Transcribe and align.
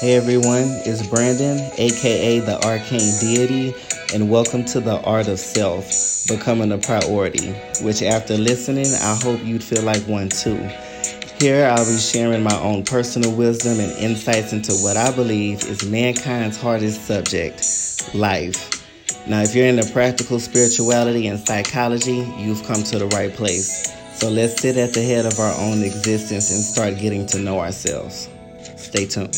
Hey 0.00 0.14
everyone, 0.14 0.64
it's 0.86 1.06
Brandon, 1.06 1.58
aka 1.76 2.40
the 2.40 2.58
Arcane 2.64 3.12
Deity, 3.20 3.74
and 4.14 4.30
welcome 4.30 4.64
to 4.64 4.80
the 4.80 4.98
Art 5.02 5.28
of 5.28 5.38
Self, 5.38 6.26
Becoming 6.26 6.72
a 6.72 6.78
Priority, 6.78 7.52
which 7.82 8.00
after 8.00 8.38
listening, 8.38 8.86
I 8.86 9.18
hope 9.22 9.44
you'd 9.44 9.62
feel 9.62 9.82
like 9.82 10.00
one 10.04 10.30
too. 10.30 10.56
Here 11.38 11.66
I'll 11.66 11.84
be 11.84 11.98
sharing 11.98 12.42
my 12.42 12.58
own 12.62 12.82
personal 12.82 13.36
wisdom 13.36 13.78
and 13.78 13.92
insights 13.98 14.54
into 14.54 14.72
what 14.76 14.96
I 14.96 15.14
believe 15.14 15.64
is 15.64 15.84
mankind's 15.84 16.58
hardest 16.58 17.06
subject 17.06 18.14
life. 18.14 18.82
Now, 19.28 19.42
if 19.42 19.54
you're 19.54 19.66
into 19.66 19.84
practical 19.92 20.40
spirituality 20.40 21.26
and 21.26 21.38
psychology, 21.38 22.26
you've 22.38 22.64
come 22.64 22.82
to 22.84 22.98
the 22.98 23.06
right 23.08 23.34
place. 23.34 23.92
So 24.18 24.30
let's 24.30 24.62
sit 24.62 24.78
at 24.78 24.94
the 24.94 25.02
head 25.02 25.26
of 25.26 25.38
our 25.38 25.54
own 25.60 25.82
existence 25.82 26.50
and 26.50 26.64
start 26.64 26.98
getting 26.98 27.26
to 27.26 27.38
know 27.38 27.60
ourselves. 27.60 28.30
Stay 28.76 29.04
tuned. 29.04 29.36